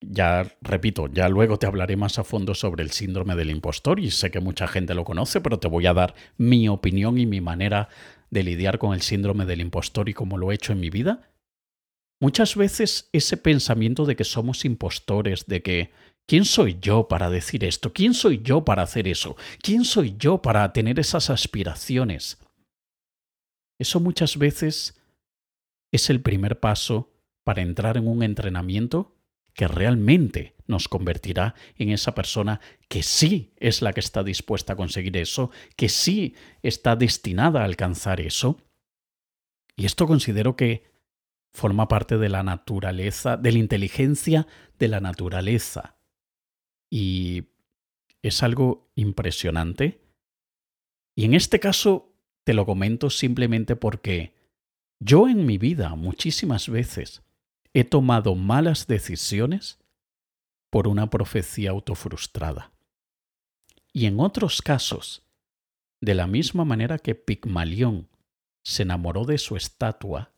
ya 0.00 0.56
repito, 0.62 1.08
ya 1.08 1.28
luego 1.28 1.58
te 1.58 1.66
hablaré 1.66 1.96
más 1.96 2.18
a 2.18 2.24
fondo 2.24 2.54
sobre 2.54 2.82
el 2.82 2.90
síndrome 2.90 3.36
del 3.36 3.50
impostor 3.50 4.00
y 4.00 4.10
sé 4.10 4.30
que 4.30 4.40
mucha 4.40 4.66
gente 4.66 4.94
lo 4.94 5.04
conoce, 5.04 5.40
pero 5.40 5.58
te 5.58 5.68
voy 5.68 5.86
a 5.86 5.94
dar 5.94 6.14
mi 6.38 6.68
opinión 6.68 7.18
y 7.18 7.26
mi 7.26 7.40
manera 7.40 7.88
de 8.30 8.42
lidiar 8.42 8.78
con 8.78 8.94
el 8.94 9.02
síndrome 9.02 9.44
del 9.44 9.60
impostor 9.60 10.08
y 10.08 10.14
cómo 10.14 10.38
lo 10.38 10.50
he 10.50 10.54
hecho 10.54 10.72
en 10.72 10.80
mi 10.80 10.90
vida. 10.90 11.30
Muchas 12.20 12.56
veces 12.56 13.08
ese 13.12 13.36
pensamiento 13.36 14.04
de 14.04 14.16
que 14.16 14.24
somos 14.24 14.64
impostores, 14.64 15.46
de 15.46 15.62
que 15.62 15.90
¿quién 16.26 16.44
soy 16.44 16.78
yo 16.80 17.08
para 17.08 17.30
decir 17.30 17.64
esto? 17.64 17.92
¿Quién 17.92 18.14
soy 18.14 18.40
yo 18.42 18.64
para 18.64 18.82
hacer 18.82 19.08
eso? 19.08 19.36
¿Quién 19.62 19.84
soy 19.84 20.16
yo 20.18 20.42
para 20.42 20.72
tener 20.72 20.98
esas 20.98 21.30
aspiraciones? 21.30 22.38
Eso 23.78 24.00
muchas 24.00 24.36
veces 24.36 25.00
es 25.92 26.10
el 26.10 26.20
primer 26.20 26.60
paso 26.60 27.10
para 27.44 27.62
entrar 27.62 27.96
en 27.96 28.06
un 28.06 28.22
entrenamiento 28.22 29.16
que 29.60 29.68
realmente 29.68 30.56
nos 30.68 30.88
convertirá 30.88 31.54
en 31.76 31.90
esa 31.90 32.14
persona 32.14 32.62
que 32.88 33.02
sí 33.02 33.52
es 33.58 33.82
la 33.82 33.92
que 33.92 34.00
está 34.00 34.22
dispuesta 34.22 34.72
a 34.72 34.76
conseguir 34.76 35.18
eso, 35.18 35.50
que 35.76 35.90
sí 35.90 36.34
está 36.62 36.96
destinada 36.96 37.60
a 37.60 37.66
alcanzar 37.66 38.22
eso. 38.22 38.56
Y 39.76 39.84
esto 39.84 40.06
considero 40.06 40.56
que 40.56 40.84
forma 41.52 41.88
parte 41.88 42.16
de 42.16 42.30
la 42.30 42.42
naturaleza, 42.42 43.36
de 43.36 43.52
la 43.52 43.58
inteligencia 43.58 44.46
de 44.78 44.88
la 44.88 45.00
naturaleza. 45.00 45.98
Y 46.90 47.48
es 48.22 48.42
algo 48.42 48.90
impresionante. 48.94 50.00
Y 51.14 51.26
en 51.26 51.34
este 51.34 51.60
caso 51.60 52.14
te 52.44 52.54
lo 52.54 52.64
comento 52.64 53.10
simplemente 53.10 53.76
porque 53.76 54.32
yo 55.00 55.28
en 55.28 55.44
mi 55.44 55.58
vida 55.58 55.96
muchísimas 55.96 56.70
veces 56.70 57.22
he 57.72 57.84
tomado 57.84 58.34
malas 58.34 58.86
decisiones 58.86 59.78
por 60.70 60.88
una 60.88 61.10
profecía 61.10 61.70
autofrustrada. 61.70 62.72
Y 63.92 64.06
en 64.06 64.20
otros 64.20 64.62
casos, 64.62 65.22
de 66.00 66.14
la 66.14 66.26
misma 66.26 66.64
manera 66.64 66.98
que 66.98 67.14
Pigmalión 67.14 68.08
se 68.62 68.82
enamoró 68.82 69.24
de 69.24 69.38
su 69.38 69.56
estatua, 69.56 70.32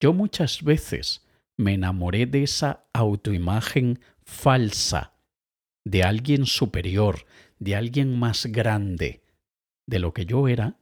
yo 0.00 0.12
muchas 0.12 0.62
veces 0.62 1.26
me 1.56 1.74
enamoré 1.74 2.26
de 2.26 2.42
esa 2.42 2.86
autoimagen 2.92 4.00
falsa, 4.22 5.14
de 5.84 6.02
alguien 6.02 6.46
superior, 6.46 7.26
de 7.58 7.76
alguien 7.76 8.18
más 8.18 8.46
grande 8.46 9.22
de 9.86 9.98
lo 9.98 10.12
que 10.12 10.26
yo 10.26 10.48
era, 10.48 10.78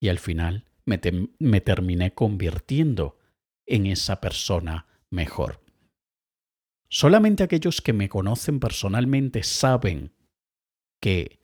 y 0.00 0.08
al 0.08 0.18
final 0.18 0.64
me, 0.84 1.00
me 1.38 1.60
terminé 1.60 2.14
convirtiendo 2.14 3.18
en 3.66 3.86
esa 3.86 4.20
persona 4.20 4.87
mejor. 5.10 5.60
Solamente 6.88 7.42
aquellos 7.42 7.80
que 7.80 7.92
me 7.92 8.08
conocen 8.08 8.60
personalmente 8.60 9.42
saben 9.42 10.14
que 11.00 11.40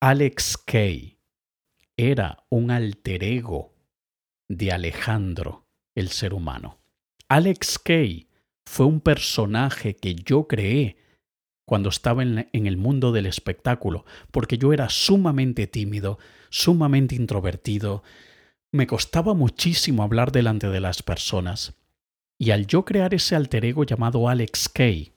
Alex 0.00 0.56
Kay 0.58 1.18
era 1.96 2.44
un 2.50 2.70
alter 2.70 3.24
ego 3.24 3.74
de 4.48 4.72
Alejandro, 4.72 5.66
el 5.94 6.10
ser 6.10 6.34
humano. 6.34 6.78
Alex 7.28 7.78
Kay 7.78 8.28
fue 8.64 8.86
un 8.86 9.00
personaje 9.00 9.96
que 9.96 10.14
yo 10.14 10.46
creé 10.46 10.98
cuando 11.66 11.88
estaba 11.88 12.22
en, 12.22 12.48
el 12.52 12.76
mundo 12.76 13.10
del 13.10 13.26
espectáculo, 13.26 14.04
porque 14.30 14.56
yo 14.56 14.72
era 14.72 14.88
sumamente 14.88 15.66
tímido, 15.66 16.18
sumamente 16.48 17.16
introvertido, 17.16 18.04
me 18.70 18.86
costaba 18.86 19.34
muchísimo 19.34 20.04
hablar 20.04 20.30
delante 20.30 20.68
de 20.68 20.80
las 20.80 21.02
personas. 21.02 21.74
Y 22.38 22.50
al 22.50 22.66
yo 22.66 22.84
crear 22.84 23.14
ese 23.14 23.34
alter 23.34 23.64
ego 23.64 23.84
llamado 23.84 24.28
Alex 24.28 24.68
Kay, 24.68 25.14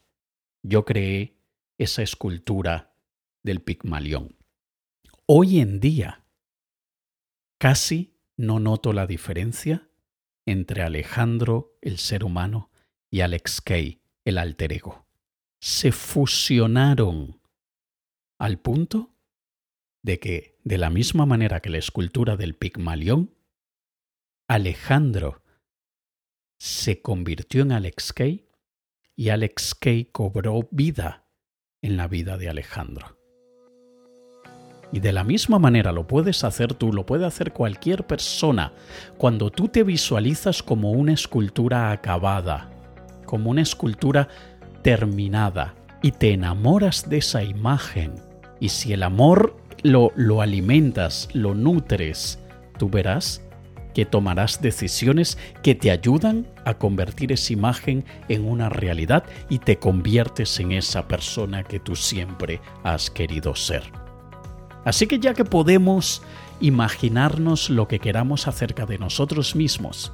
yo 0.64 0.86
creé 0.86 1.38
esa 1.78 2.02
escultura 2.02 2.94
del 3.44 3.62
Pigmalión. 3.62 4.38
Hoy 5.26 5.60
en 5.60 5.80
día, 5.80 6.26
casi 7.58 8.16
no 8.38 8.60
noto 8.60 8.94
la 8.94 9.06
diferencia 9.06 9.90
entre 10.46 10.82
Alejandro, 10.82 11.78
el 11.82 11.98
ser 12.00 12.24
humano, 12.24 12.72
y 13.12 13.22
Alex 13.22 13.62
Kay, 13.62 14.02
el 14.26 14.38
alter 14.38 14.74
ego. 14.74 15.06
Se 15.60 15.92
fusionaron 15.92 17.42
al 18.40 18.60
punto 18.60 19.14
de 20.02 20.20
que, 20.20 20.58
de 20.64 20.78
la 20.78 20.90
misma 20.90 21.26
manera 21.26 21.60
que 21.60 21.70
la 21.70 21.78
escultura 21.78 22.38
del 22.38 22.56
Pigmalión, 22.56 23.36
Alejandro 24.48 25.44
se 26.60 27.02
convirtió 27.02 27.62
en 27.62 27.72
Alex 27.72 28.12
Kay 28.14 28.46
y 29.16 29.30
Alex 29.30 29.74
Kay 29.76 30.06
cobró 30.12 30.68
vida 30.72 31.24
en 31.82 31.96
la 31.96 32.08
vida 32.08 32.38
de 32.38 32.50
Alejandro. 32.50 33.18
Y 34.92 35.00
de 35.00 35.14
la 35.14 35.24
misma 35.24 35.58
manera 35.58 35.92
lo 35.92 36.06
puedes 36.06 36.44
hacer 36.44 36.74
tú, 36.74 36.92
lo 36.92 37.06
puede 37.06 37.26
hacer 37.26 37.54
cualquier 37.54 38.06
persona, 38.06 38.74
cuando 39.18 39.52
tú 39.52 39.70
te 39.70 39.84
visualizas 39.84 40.62
como 40.62 40.92
una 40.92 41.14
escultura 41.14 41.92
acabada, 41.92 42.70
como 43.26 43.52
una 43.52 43.62
escultura 43.62 44.28
terminada, 44.82 45.76
y 46.02 46.12
te 46.12 46.34
enamoras 46.34 47.10
de 47.10 47.18
esa 47.18 47.44
imagen. 47.44 48.16
Y 48.60 48.70
si 48.70 48.94
el 48.94 49.04
amor 49.04 49.56
lo, 49.84 50.12
lo 50.16 50.42
alimentas, 50.42 51.30
lo 51.34 51.54
nutres, 51.54 52.40
tú 52.78 52.90
verás 52.90 53.44
que 54.00 54.06
tomarás 54.06 54.62
decisiones 54.62 55.38
que 55.62 55.76
te 55.76 55.92
ayudan 55.92 56.48
a 56.64 56.76
convertir 56.76 57.34
esa 57.34 57.52
imagen 57.52 58.06
en 58.30 58.48
una 58.48 58.70
realidad 58.70 59.26
y 59.50 59.60
te 59.60 59.78
conviertes 59.78 60.58
en 60.62 60.72
esa 60.72 61.06
persona 61.06 61.66
que 61.66 61.82
tú 61.82 61.98
siempre 61.98 62.62
has 62.86 63.10
querido 63.10 63.56
ser. 63.56 63.92
Así 64.86 65.06
que 65.06 65.20
ya 65.20 65.34
que 65.34 65.44
podemos 65.44 66.22
imaginarnos 66.62 67.70
lo 67.70 67.90
que 67.90 68.00
queramos 68.00 68.48
acerca 68.48 68.86
de 68.86 69.00
nosotros 69.00 69.54
mismos, 69.54 70.14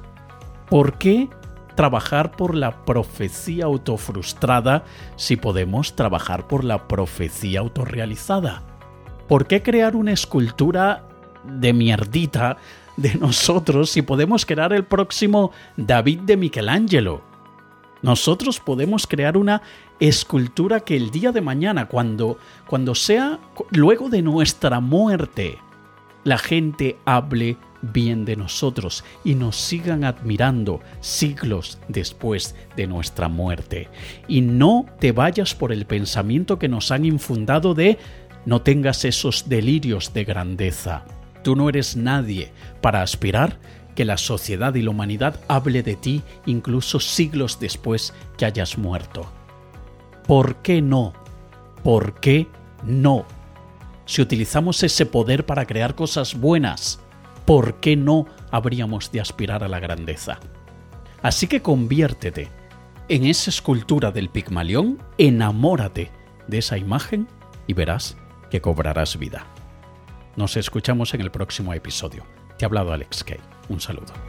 ¿por 0.68 0.98
qué 0.98 1.28
trabajar 1.76 2.32
por 2.32 2.56
la 2.56 2.84
profecía 2.84 3.66
autofrustrada 3.66 4.82
si 5.14 5.36
podemos 5.36 5.94
trabajar 5.94 6.48
por 6.48 6.64
la 6.64 6.88
profecía 6.88 7.60
autorrealizada? 7.60 8.64
¿Por 9.28 9.46
qué 9.46 9.62
crear 9.62 9.94
una 9.94 10.10
escultura 10.10 11.06
de 11.44 11.72
mierdita 11.72 12.56
de 12.96 13.14
nosotros 13.14 13.90
si 13.90 14.02
podemos 14.02 14.46
crear 14.46 14.72
el 14.72 14.84
próximo 14.84 15.52
David 15.76 16.20
de 16.20 16.36
Michelangelo. 16.36 17.22
Nosotros 18.02 18.60
podemos 18.60 19.06
crear 19.06 19.36
una 19.36 19.62
escultura 19.98 20.80
que 20.80 20.96
el 20.96 21.10
día 21.10 21.32
de 21.32 21.40
mañana, 21.40 21.88
cuando, 21.88 22.38
cuando 22.66 22.94
sea 22.94 23.38
luego 23.70 24.08
de 24.08 24.22
nuestra 24.22 24.80
muerte, 24.80 25.58
la 26.24 26.38
gente 26.38 26.98
hable 27.04 27.56
bien 27.82 28.24
de 28.24 28.36
nosotros 28.36 29.04
y 29.24 29.34
nos 29.34 29.56
sigan 29.56 30.04
admirando 30.04 30.80
siglos 31.00 31.78
después 31.88 32.54
de 32.76 32.86
nuestra 32.86 33.28
muerte. 33.28 33.88
Y 34.28 34.40
no 34.40 34.86
te 35.00 35.12
vayas 35.12 35.54
por 35.54 35.72
el 35.72 35.86
pensamiento 35.86 36.58
que 36.58 36.68
nos 36.68 36.90
han 36.90 37.04
infundado 37.04 37.74
de 37.74 37.98
no 38.44 38.62
tengas 38.62 39.04
esos 39.04 39.48
delirios 39.48 40.12
de 40.12 40.24
grandeza. 40.24 41.04
Tú 41.46 41.54
no 41.54 41.68
eres 41.68 41.96
nadie 41.96 42.50
para 42.80 43.02
aspirar 43.02 43.60
que 43.94 44.04
la 44.04 44.16
sociedad 44.16 44.74
y 44.74 44.82
la 44.82 44.90
humanidad 44.90 45.38
hable 45.46 45.84
de 45.84 45.94
ti 45.94 46.24
incluso 46.44 46.98
siglos 46.98 47.60
después 47.60 48.12
que 48.36 48.46
hayas 48.46 48.78
muerto. 48.78 49.30
¿Por 50.26 50.56
qué 50.56 50.82
no? 50.82 51.12
¿Por 51.84 52.18
qué 52.18 52.48
no? 52.82 53.26
Si 54.06 54.22
utilizamos 54.22 54.82
ese 54.82 55.06
poder 55.06 55.46
para 55.46 55.66
crear 55.66 55.94
cosas 55.94 56.34
buenas, 56.34 56.98
¿por 57.44 57.74
qué 57.74 57.94
no 57.94 58.26
habríamos 58.50 59.12
de 59.12 59.20
aspirar 59.20 59.62
a 59.62 59.68
la 59.68 59.78
grandeza? 59.78 60.40
Así 61.22 61.46
que 61.46 61.62
conviértete 61.62 62.48
en 63.08 63.24
esa 63.24 63.50
escultura 63.50 64.10
del 64.10 64.30
Pigmalión, 64.30 65.00
enamórate 65.16 66.10
de 66.48 66.58
esa 66.58 66.76
imagen 66.76 67.28
y 67.68 67.74
verás 67.74 68.16
que 68.50 68.60
cobrarás 68.60 69.16
vida. 69.16 69.46
Nos 70.36 70.56
escuchamos 70.58 71.14
en 71.14 71.22
el 71.22 71.30
próximo 71.30 71.72
episodio. 71.72 72.24
Te 72.58 72.64
ha 72.64 72.68
hablado 72.68 72.92
Alex 72.92 73.24
Kay. 73.24 73.40
Un 73.70 73.80
saludo. 73.80 74.25